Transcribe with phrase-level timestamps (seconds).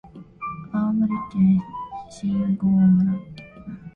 [0.71, 1.61] 青森県
[2.09, 3.13] 新郷村